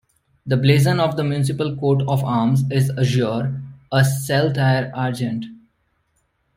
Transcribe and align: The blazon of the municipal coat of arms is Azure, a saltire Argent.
The 0.47 0.57
blazon 0.57 0.99
of 0.99 1.15
the 1.15 1.23
municipal 1.23 1.75
coat 1.77 2.01
of 2.07 2.23
arms 2.23 2.63
is 2.71 2.89
Azure, 2.97 3.61
a 3.91 4.03
saltire 4.03 4.91
Argent. 4.95 5.45